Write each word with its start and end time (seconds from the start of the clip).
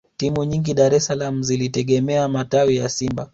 timu 0.17 0.43
nyingi 0.45 0.73
dar 0.73 0.93
es 0.93 1.05
salaam 1.05 1.43
zilitegemea 1.43 2.27
matawi 2.27 2.75
ya 2.75 2.89
simba 2.89 3.29